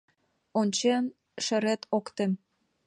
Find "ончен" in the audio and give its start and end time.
0.59-1.05